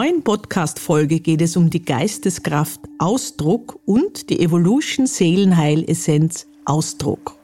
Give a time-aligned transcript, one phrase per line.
[0.00, 7.36] neuen Podcast-Folge geht es um die Geisteskraft Ausdruck und die Evolution Seelenheil-Essenz Ausdruck.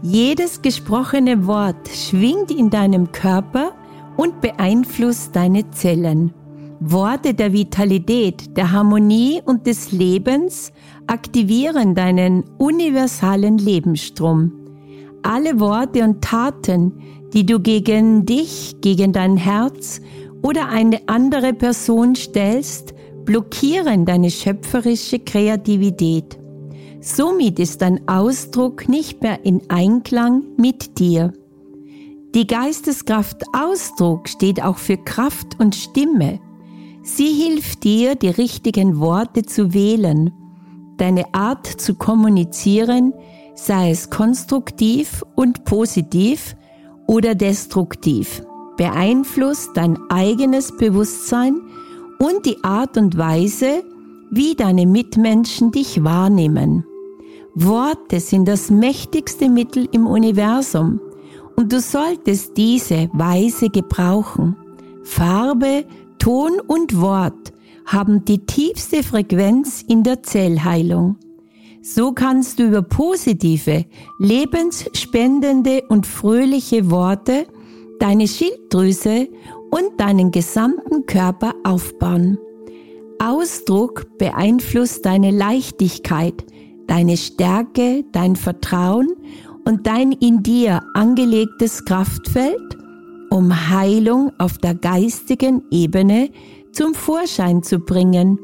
[0.00, 3.72] Jedes gesprochene Wort schwingt in deinem Körper
[4.16, 6.32] und beeinflusst deine Zellen.
[6.80, 10.72] Worte der Vitalität, der Harmonie und des Lebens
[11.08, 14.50] aktivieren deinen universalen Lebensstrom.
[15.22, 17.02] Alle Worte und Taten,
[17.34, 20.00] die du gegen dich, gegen dein Herz
[20.42, 22.94] oder eine andere Person stellst,
[23.24, 26.38] blockieren deine schöpferische Kreativität.
[27.00, 31.32] Somit ist dein Ausdruck nicht mehr in Einklang mit dir.
[32.34, 36.40] Die Geisteskraft Ausdruck steht auch für Kraft und Stimme.
[37.02, 40.30] Sie hilft dir, die richtigen Worte zu wählen.
[40.98, 43.14] Deine Art zu kommunizieren,
[43.54, 46.54] sei es konstruktiv und positiv
[47.06, 48.42] oder destruktiv
[48.80, 51.60] beeinflusst dein eigenes Bewusstsein
[52.18, 53.84] und die Art und Weise,
[54.30, 56.86] wie deine Mitmenschen dich wahrnehmen.
[57.54, 60.98] Worte sind das mächtigste Mittel im Universum
[61.56, 64.56] und du solltest diese weise gebrauchen.
[65.02, 65.84] Farbe,
[66.18, 67.52] Ton und Wort
[67.84, 71.18] haben die tiefste Frequenz in der Zellheilung.
[71.82, 73.84] So kannst du über positive,
[74.18, 77.46] lebensspendende und fröhliche Worte
[78.00, 79.28] deine Schilddrüse
[79.70, 82.38] und deinen gesamten Körper aufbauen.
[83.20, 86.44] Ausdruck beeinflusst deine Leichtigkeit,
[86.86, 89.08] deine Stärke, dein Vertrauen
[89.64, 92.78] und dein in dir angelegtes Kraftfeld,
[93.30, 96.30] um Heilung auf der geistigen Ebene
[96.72, 98.38] zum Vorschein zu bringen.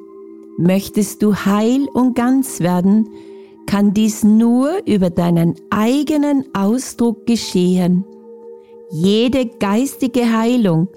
[0.58, 3.08] Möchtest du heil und ganz werden,
[3.66, 8.04] kann dies nur über deinen eigenen Ausdruck geschehen.
[8.90, 10.88] Jede geistige Heilung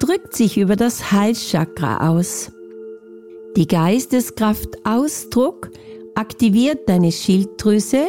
[0.00, 2.50] drückt sich über das Halschakra aus.
[3.56, 5.70] Die Geisteskraft Ausdruck
[6.16, 8.08] aktiviert deine Schilddrüse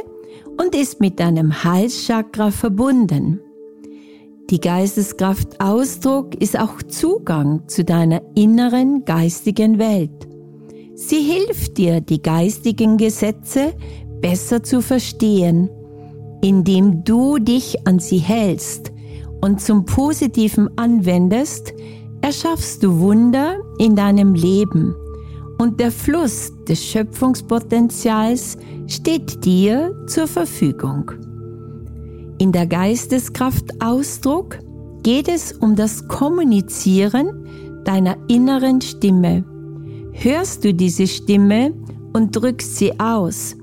[0.60, 3.40] und ist mit deinem Halschakra verbunden.
[4.50, 10.28] Die Geisteskraft Ausdruck ist auch Zugang zu deiner inneren geistigen Welt.
[10.96, 13.74] Sie hilft dir, die geistigen Gesetze
[14.20, 15.70] besser zu verstehen,
[16.42, 18.92] indem du dich an sie hältst
[19.42, 21.74] und zum Positiven anwendest,
[22.22, 24.96] erschaffst du Wunder in deinem Leben
[25.58, 31.12] und der Fluss des Schöpfungspotenzials steht dir zur Verfügung.
[32.38, 34.60] In der Geisteskraft Ausdruck
[35.04, 37.48] geht es um das Kommunizieren
[37.84, 39.44] deiner inneren Stimme.
[40.12, 41.74] Hörst du diese Stimme
[42.14, 43.56] und drückst sie aus,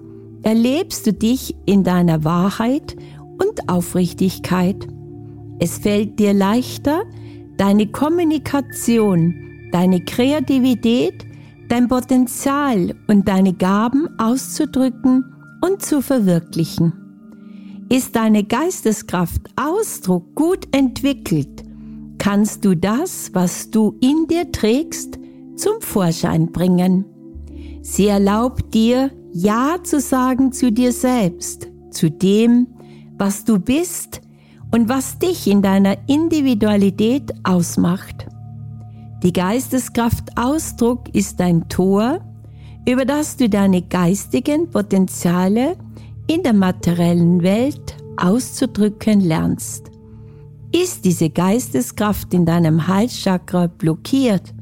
[0.43, 2.97] erlebst du dich in deiner Wahrheit
[3.41, 4.89] und Aufrichtigkeit.
[5.65, 7.05] Es fällt dir leichter,
[7.57, 9.35] deine Kommunikation,
[9.73, 11.25] deine Kreativität,
[11.71, 15.25] dein Potenzial und deine Gaben auszudrücken
[15.63, 16.93] und zu verwirklichen.
[17.89, 21.65] Ist deine Geisteskraft Ausdruck gut entwickelt,
[22.19, 25.19] kannst du das, was du in dir trägst,
[25.57, 27.07] zum Vorschein bringen.
[27.81, 32.67] Sie erlaubt dir, Ja zu sagen zu dir selbst, zu dem,
[33.17, 34.21] was du bist,
[34.75, 38.27] und was dich in deiner Individualität ausmacht.
[39.23, 42.19] Die Geisteskraft Ausdruck ist ein Tor,
[42.85, 45.77] über das du deine geistigen Potenziale
[46.27, 49.93] in der materiellen Welt auszudrücken lernst.
[50.73, 54.53] Ist diese Geisteskraft in deinem Halschakra blockiert,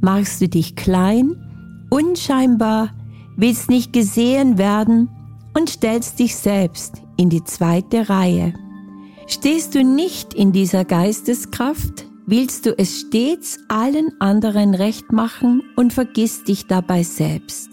[0.00, 1.34] machst du dich klein,
[1.90, 2.90] unscheinbar,
[3.36, 5.08] willst nicht gesehen werden
[5.58, 8.54] und stellst dich selbst in die zweite Reihe.
[9.30, 15.92] Stehst du nicht in dieser Geisteskraft, willst du es stets allen anderen recht machen und
[15.92, 17.68] vergisst dich dabei selbst.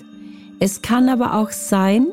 [0.60, 2.08] Es kann aber auch sein,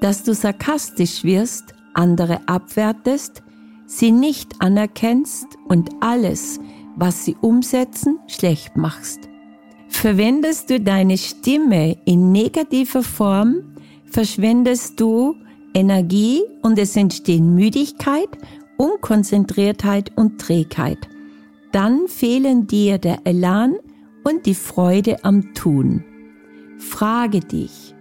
[0.00, 3.44] dass du sarkastisch wirst, andere abwertest,
[3.86, 6.58] sie nicht anerkennst und alles,
[6.96, 9.20] was sie umsetzen, schlecht machst.
[9.88, 13.76] Verwendest du deine Stimme in negativer Form,
[14.06, 15.36] verschwendest du
[15.74, 18.28] Energie und es entstehen Müdigkeit
[18.80, 21.06] Unkonzentriertheit und Trägheit.
[21.70, 23.76] Dann fehlen dir der Elan
[24.24, 26.02] und die Freude am Tun.
[26.78, 27.94] Frage dich,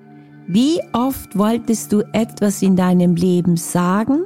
[0.47, 4.21] wie oft wolltest du etwas in deinem Leben sagen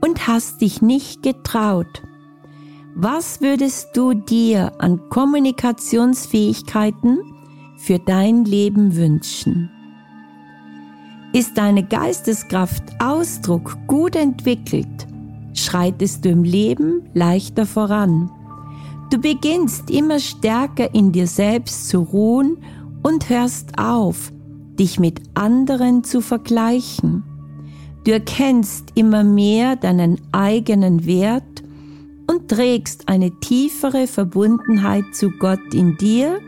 [0.00, 2.04] und hast dich nicht getraut?
[2.94, 7.18] Was würdest du dir an Kommunikationsfähigkeiten
[7.78, 9.70] für dein Leben wünschen?
[11.32, 15.09] Ist deine Geisteskraft Ausdruck gut entwickelt,
[15.60, 18.30] schreitest du im Leben leichter voran.
[19.10, 22.58] Du beginnst immer stärker in dir selbst zu ruhen
[23.02, 24.30] und hörst auf,
[24.78, 27.24] dich mit anderen zu vergleichen.
[28.04, 31.62] Du erkennst immer mehr deinen eigenen Wert
[32.26, 36.40] und trägst eine tiefere Verbundenheit zu Gott in dir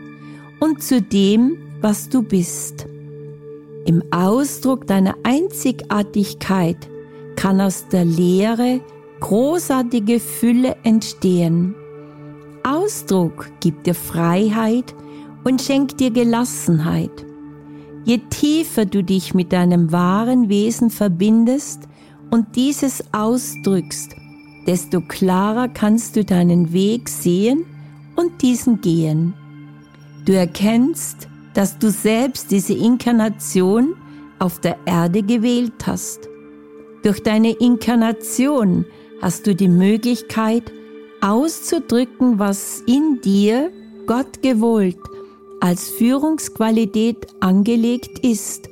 [0.59, 2.87] und zu dem, was du bist.
[3.85, 6.77] Im Ausdruck deiner Einzigartigkeit
[7.35, 8.79] kann aus der Lehre
[9.23, 11.75] großartige Fülle entstehen.
[12.63, 14.93] Ausdruck gibt dir Freiheit
[15.45, 17.25] und schenkt dir Gelassenheit.
[18.03, 21.87] Je tiefer du dich mit deinem wahren Wesen verbindest
[22.31, 24.13] und dieses ausdrückst,
[24.67, 27.63] desto klarer kannst du deinen Weg sehen
[28.17, 29.33] und diesen gehen.
[30.25, 33.95] Du erkennst, dass du selbst diese Inkarnation
[34.39, 36.27] auf der Erde gewählt hast.
[37.03, 38.85] Durch deine Inkarnation
[39.23, 40.71] hast du die Möglichkeit,
[41.21, 43.71] auszudrücken, was in dir
[44.05, 44.97] Gott gewollt
[45.61, 48.67] als Führungsqualität angelegt ist.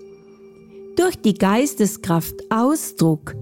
[0.97, 3.33] Durch die Geisteskraft Ausdruck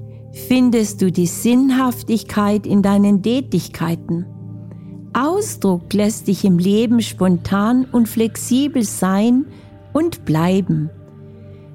[0.47, 4.27] findest du die Sinnhaftigkeit in deinen Tätigkeiten.
[5.13, 9.47] Ausdruck lässt dich im Leben spontan und flexibel sein
[9.93, 10.91] und bleiben.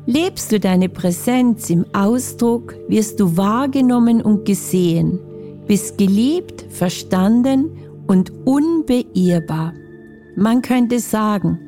[0.07, 5.19] Lebst du deine Präsenz im Ausdruck, wirst du wahrgenommen und gesehen,
[5.67, 7.71] bist geliebt, verstanden
[8.07, 9.73] und unbeirrbar.
[10.37, 11.59] Man könnte sagen,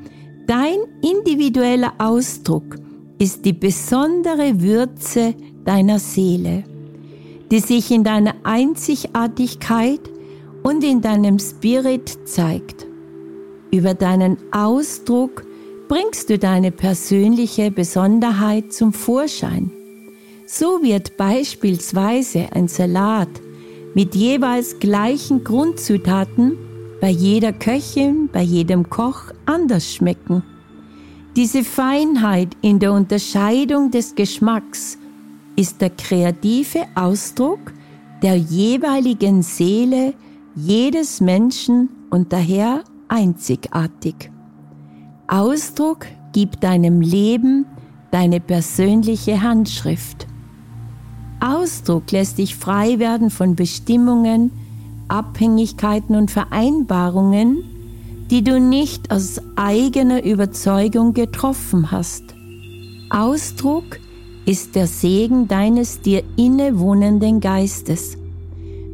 [0.47, 2.77] dein individueller Ausdruck
[3.19, 5.35] ist die besondere Würze
[5.65, 6.65] deiner Seele,
[7.51, 10.01] die sich in deiner Einzigartigkeit
[10.63, 12.87] und in deinem Spirit zeigt.
[13.71, 15.46] Über deinen Ausdruck
[15.89, 19.71] bringst du deine persönliche Besonderheit zum Vorschein.
[20.47, 23.29] So wird beispielsweise ein Salat
[23.95, 26.57] mit jeweils gleichen Grundzutaten
[27.01, 30.43] bei jeder Köchin, bei jedem Koch anders schmecken.
[31.37, 34.99] Diese Feinheit in der Unterscheidung des Geschmacks
[35.57, 37.73] ist der kreative Ausdruck
[38.23, 40.15] der jeweiligen Seele
[40.55, 44.31] jedes Menschen und daher einzigartig.
[45.29, 47.67] Ausdruck gibt deinem Leben
[48.11, 50.27] deine persönliche Handschrift.
[51.41, 54.53] Ausdruck lässt dich frei werden von Bestimmungen,
[55.09, 57.65] Abhängigkeiten und Vereinbarungen,
[58.31, 62.23] die du nicht aus eigener Überzeugung getroffen hast.
[63.11, 64.01] Ausdruck
[64.47, 68.17] ist der Segen deines dir innewohnenden Geistes.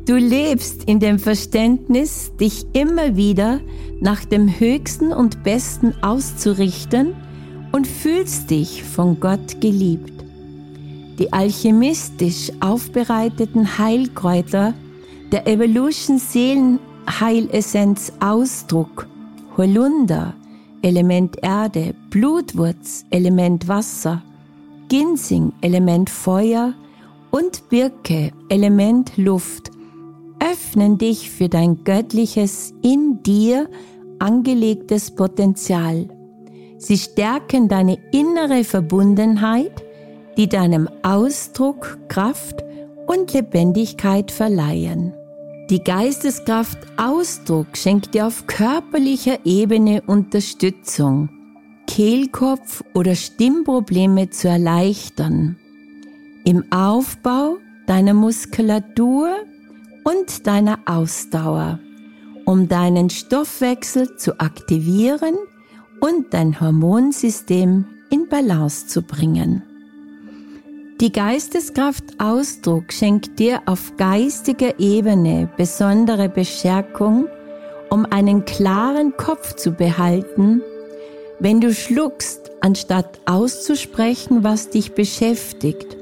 [0.05, 3.61] Du lebst in dem Verständnis, dich immer wieder
[4.01, 7.15] nach dem Höchsten und Besten auszurichten
[7.71, 10.13] und fühlst dich von Gott geliebt.
[11.21, 14.75] Die alchemistisch aufbereiteten Heilkräuter
[15.31, 19.07] der Evolution Seelenheilessenz Ausdruck,
[19.57, 20.35] Holunder,
[20.83, 24.21] Element Erde, Blutwurz, Element Wasser,
[24.89, 26.75] Ginsing, Element Feuer
[27.31, 29.72] und Birke, Element Luft,
[30.43, 33.69] öffnen dich für dein göttliches, in dir
[34.19, 36.09] angelegtes Potenzial.
[36.79, 39.73] Sie stärken deine innere Verbundenheit
[40.37, 42.63] die deinem Ausdruck Kraft
[43.07, 45.13] und Lebendigkeit verleihen.
[45.71, 51.29] Die Geisteskraft Ausdruck schenkt dir auf körperlicher Ebene Unterstützung,
[51.87, 55.57] Kehlkopf- oder Stimmprobleme zu erleichtern,
[56.45, 59.31] im Aufbau deiner Muskulatur
[60.05, 61.79] und deiner Ausdauer,
[62.45, 65.37] um deinen Stoffwechsel zu aktivieren
[66.01, 69.63] und dein Hormonsystem in Balance zu bringen.
[71.01, 77.27] Die Geisteskraft Ausdruck schenkt dir auf geistiger Ebene besondere Bestärkung,
[77.91, 80.63] um einen klaren Kopf zu behalten,
[81.41, 85.97] wenn du schluckst, anstatt auszusprechen, was dich beschäftigt,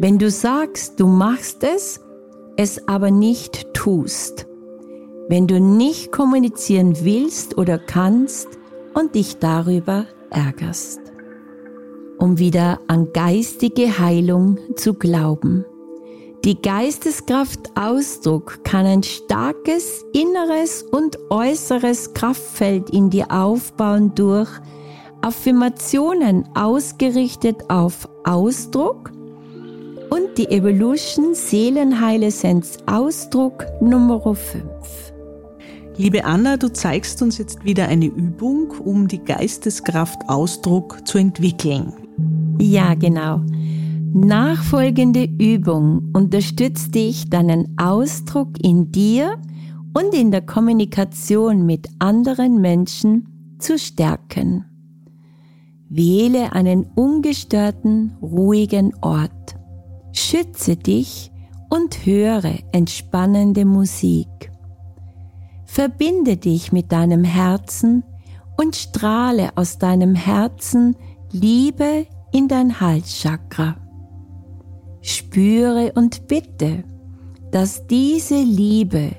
[0.00, 2.00] wenn du sagst, du machst es,
[2.56, 4.46] es aber nicht tust,
[5.28, 8.48] wenn du nicht kommunizieren willst oder kannst
[8.94, 11.02] und dich darüber ärgerst
[12.22, 15.64] um wieder an geistige Heilung zu glauben.
[16.44, 24.48] Die Geisteskraft Ausdruck kann ein starkes inneres und äußeres Kraftfeld in dir aufbauen durch
[25.20, 29.10] Affirmationen ausgerichtet auf Ausdruck
[30.36, 34.62] die Evolution Seelenheilessenz Ausdruck Nummer 5.
[35.98, 41.92] Liebe Anna, du zeigst uns jetzt wieder eine Übung, um die Geisteskraft Ausdruck zu entwickeln.
[42.58, 43.42] Ja, genau.
[44.14, 49.36] Nachfolgende Übung unterstützt dich, deinen Ausdruck in dir
[49.92, 54.64] und in der Kommunikation mit anderen Menschen zu stärken.
[55.90, 59.61] Wähle einen ungestörten, ruhigen Ort.
[60.12, 61.30] Schütze dich
[61.70, 64.28] und höre entspannende Musik.
[65.64, 68.04] Verbinde dich mit deinem Herzen
[68.58, 70.96] und strahle aus deinem Herzen
[71.30, 73.76] Liebe in dein Halschakra.
[75.00, 76.84] Spüre und bitte,
[77.50, 79.16] dass diese Liebe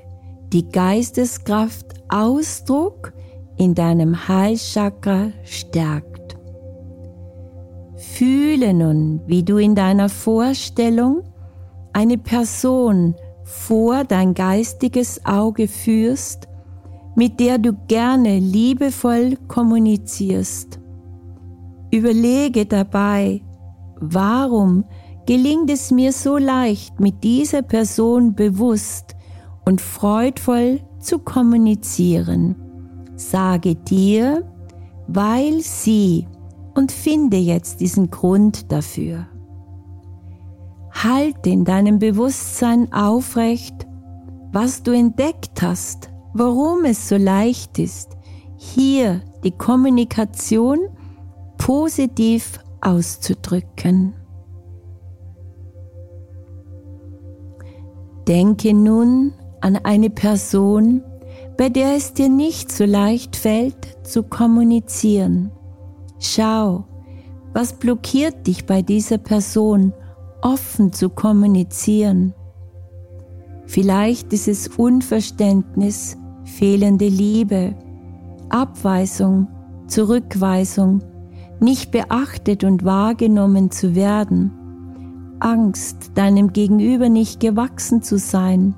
[0.52, 3.12] die Geisteskraft Ausdruck
[3.56, 6.23] in deinem Halschakra stärkt.
[8.12, 11.22] Fühle nun, wie du in deiner Vorstellung
[11.92, 16.46] eine Person vor dein geistiges Auge führst,
[17.16, 20.78] mit der du gerne liebevoll kommunizierst.
[21.90, 23.42] Überlege dabei,
[23.96, 24.84] warum
[25.26, 29.16] gelingt es mir so leicht, mit dieser Person bewusst
[29.64, 32.54] und freudvoll zu kommunizieren.
[33.16, 34.44] Sage dir,
[35.08, 36.26] weil sie
[36.74, 39.26] und finde jetzt diesen Grund dafür.
[40.92, 43.86] Halte in deinem Bewusstsein aufrecht,
[44.52, 48.16] was du entdeckt hast, warum es so leicht ist,
[48.56, 50.78] hier die Kommunikation
[51.58, 54.14] positiv auszudrücken.
[58.26, 61.02] Denke nun an eine Person,
[61.56, 65.50] bei der es dir nicht so leicht fällt zu kommunizieren.
[66.26, 66.84] Schau,
[67.52, 69.92] was blockiert dich bei dieser Person,
[70.40, 72.32] offen zu kommunizieren.
[73.66, 77.74] Vielleicht ist es Unverständnis, fehlende Liebe,
[78.48, 79.48] Abweisung,
[79.86, 81.02] Zurückweisung,
[81.60, 84.50] nicht beachtet und wahrgenommen zu werden,
[85.40, 88.74] Angst, deinem Gegenüber nicht gewachsen zu sein,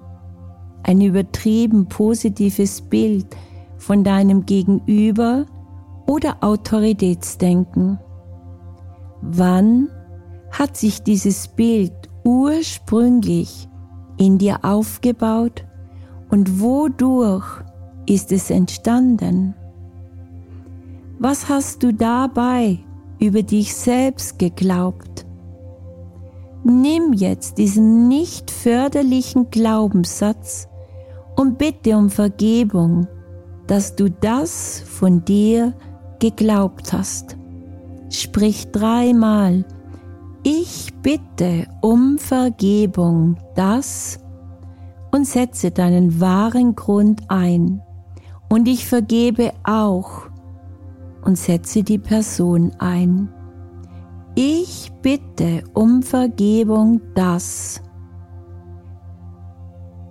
[0.82, 3.28] ein übertrieben positives Bild
[3.78, 5.46] von deinem Gegenüber
[6.06, 7.98] oder Autoritätsdenken.
[9.22, 9.88] Wann
[10.50, 11.92] hat sich dieses Bild
[12.25, 13.68] ursprünglich
[14.16, 15.64] in dir aufgebaut
[16.30, 17.62] und wodurch
[18.06, 19.54] ist es entstanden?
[21.18, 22.78] Was hast du dabei
[23.18, 25.26] über dich selbst geglaubt?
[26.64, 30.68] Nimm jetzt diesen nicht förderlichen Glaubenssatz
[31.36, 33.06] und bitte um Vergebung,
[33.66, 35.75] dass du das von dir
[36.18, 37.37] geglaubt hast.
[38.11, 39.64] Sprich dreimal,
[40.42, 44.18] ich bitte um Vergebung, das
[45.11, 47.82] und setze deinen wahren Grund ein.
[48.49, 50.28] Und ich vergebe auch
[51.25, 53.28] und setze die Person ein.
[54.37, 57.82] Ich bitte um Vergebung das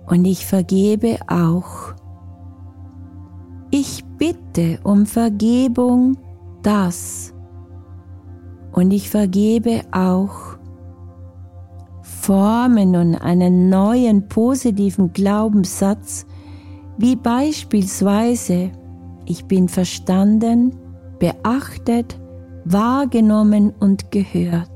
[0.06, 1.94] und ich vergebe auch.
[3.70, 6.16] Ich bitte um Vergebung
[6.62, 7.34] das
[8.72, 10.56] und ich vergebe auch.
[12.02, 16.26] Forme nun einen neuen positiven Glaubenssatz,
[16.98, 18.72] wie beispielsweise
[19.26, 20.76] ich bin verstanden,
[21.18, 22.18] beachtet,
[22.64, 24.75] wahrgenommen und gehört.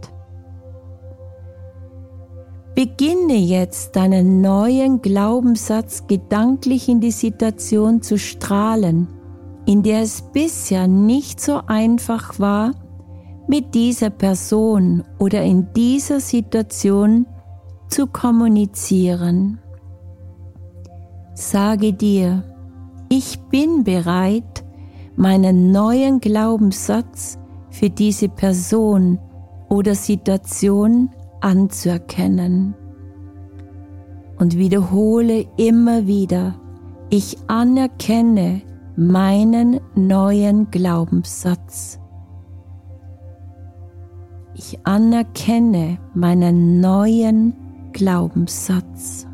[2.83, 9.07] Beginne jetzt deinen neuen Glaubenssatz gedanklich in die Situation zu strahlen,
[9.67, 12.73] in der es bisher nicht so einfach war,
[13.47, 17.27] mit dieser Person oder in dieser Situation
[17.91, 19.59] zu kommunizieren.
[21.35, 22.45] Sage dir,
[23.11, 24.65] ich bin bereit,
[25.17, 27.37] meinen neuen Glaubenssatz
[27.69, 29.19] für diese Person
[29.69, 31.11] oder Situation
[31.41, 32.75] anzuerkennen.
[34.39, 36.55] Und wiederhole immer wieder,
[37.11, 38.63] ich anerkenne
[38.97, 41.99] meinen neuen Glaubenssatz.
[44.55, 47.55] Ich anerkenne meinen neuen
[47.93, 49.27] Glaubenssatz.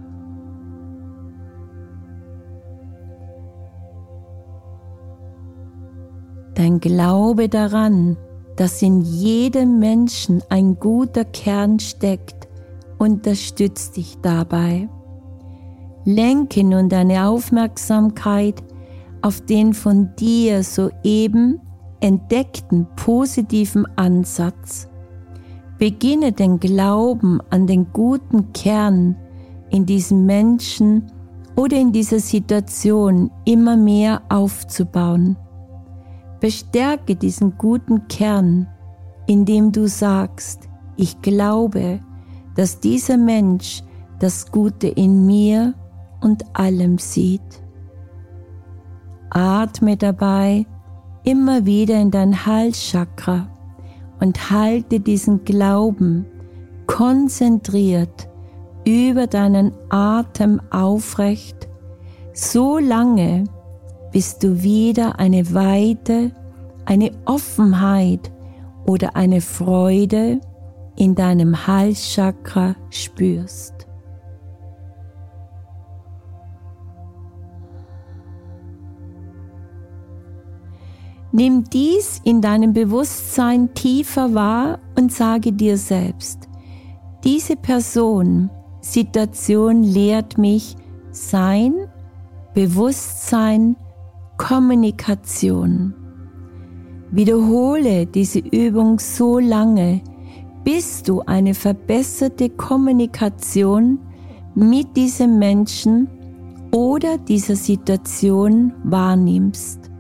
[6.55, 8.17] Dein Glaube daran,
[8.57, 12.49] dass in jedem Menschen ein guter Kern steckt,
[12.99, 14.89] unterstützt dich dabei.
[16.05, 18.63] Lenke nun deine Aufmerksamkeit
[19.23, 21.61] auf den von dir soeben
[22.01, 24.89] entdeckten positiven Ansatz.
[25.79, 29.17] Beginne den Glauben an den guten Kern
[29.71, 31.11] in diesem Menschen
[31.57, 35.37] oder in dieser Situation immer mehr aufzubauen.
[36.41, 38.69] Bestärke diesen guten Kern,
[39.27, 42.01] indem du sagst, ich glaube,
[42.55, 43.83] dass dieser Mensch
[44.19, 45.75] das Gute in mir
[46.21, 47.63] und allem sieht.
[49.31, 50.67] Atme dabei
[51.25, 53.49] immer wieder in dein Halschakra
[54.21, 56.25] und halte diesen Glauben
[56.87, 58.29] konzentriert
[58.87, 61.69] über deinen Atem aufrecht,
[62.33, 63.45] so lange,
[64.17, 66.33] bis du wieder eine Weite,
[66.87, 68.33] eine Offenheit
[68.87, 70.41] oder eine Freude
[70.97, 73.75] in deinem Halschakra spürst.
[81.31, 86.49] Nimm dies in deinem Bewusstsein tiefer wahr und sage dir selbst,
[87.23, 88.49] diese Person,
[88.81, 90.75] Situation lehrt mich
[91.11, 91.75] Sein,
[92.55, 93.77] Bewusstsein,
[94.39, 95.95] Kommunikation.
[97.11, 100.03] Wiederhole diese Übung so lange,
[100.65, 103.99] bis du eine verbesserte Kommunikation
[104.55, 106.09] mit diesem Menschen
[106.73, 109.91] oder dieser Situation wahrnimmst.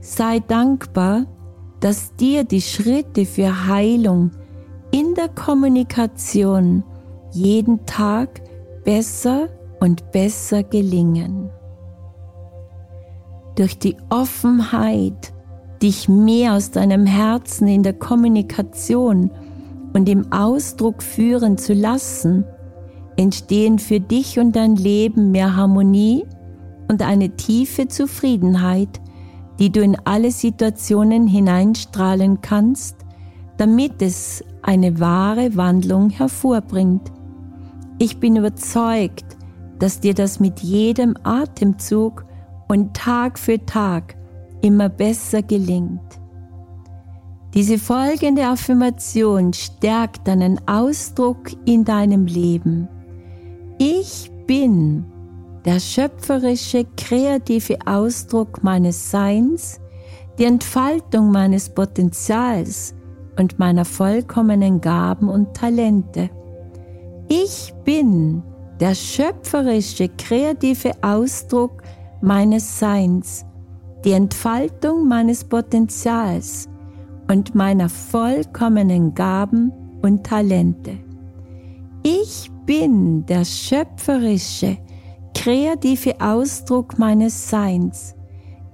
[0.00, 1.26] Sei dankbar,
[1.80, 4.30] dass dir die Schritte für Heilung
[4.90, 6.84] in der Kommunikation
[7.32, 8.42] jeden Tag
[8.84, 9.48] besser
[9.80, 11.50] und besser gelingen.
[13.56, 15.32] Durch die Offenheit,
[15.82, 19.30] dich mehr aus deinem Herzen in der Kommunikation
[19.92, 22.44] und im Ausdruck führen zu lassen,
[23.16, 26.24] entstehen für dich und dein Leben mehr Harmonie
[26.88, 29.00] und eine tiefe Zufriedenheit,
[29.58, 32.96] die du in alle Situationen hineinstrahlen kannst,
[33.56, 37.12] damit es eine wahre Wandlung hervorbringt.
[37.98, 39.36] Ich bin überzeugt,
[39.78, 42.24] dass dir das mit jedem Atemzug
[42.68, 44.16] und Tag für Tag
[44.62, 46.00] immer besser gelingt.
[47.54, 52.88] Diese folgende Affirmation stärkt deinen Ausdruck in deinem Leben.
[53.78, 55.04] Ich bin
[55.64, 59.80] der schöpferische, kreative Ausdruck meines Seins,
[60.38, 62.94] die Entfaltung meines Potenzials
[63.38, 66.30] und meiner vollkommenen Gaben und Talente.
[67.28, 68.42] Ich bin
[68.80, 71.82] der schöpferische, kreative Ausdruck
[72.24, 73.44] meines Seins,
[74.04, 76.68] die Entfaltung meines Potenzials
[77.30, 80.98] und meiner vollkommenen Gaben und Talente.
[82.02, 84.78] Ich bin der schöpferische,
[85.34, 88.14] kreative Ausdruck meines Seins,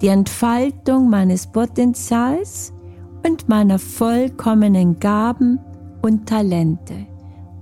[0.01, 2.73] die Entfaltung meines Potenzials
[3.27, 5.59] und meiner vollkommenen Gaben
[6.03, 7.07] und Talente.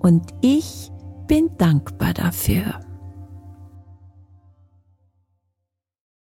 [0.01, 0.91] Und ich
[1.27, 2.88] bin dankbar dafür.